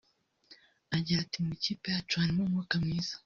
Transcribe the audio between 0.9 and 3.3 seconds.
Agira ati “Mu ikipe yacu hari umwuka mwiza